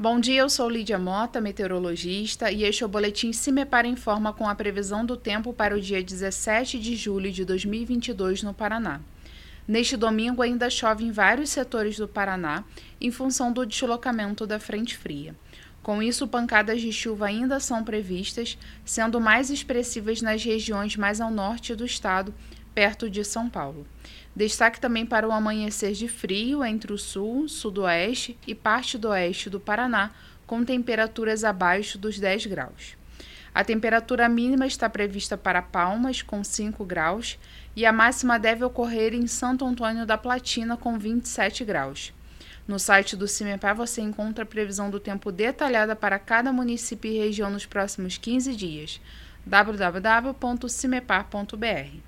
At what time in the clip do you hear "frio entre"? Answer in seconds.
26.06-26.92